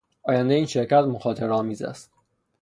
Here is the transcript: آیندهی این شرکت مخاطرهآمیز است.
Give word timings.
آیندهی 0.23 0.57
این 0.57 0.65
شرکت 0.65 1.03
مخاطرهآمیز 1.03 1.81
است. 1.81 2.11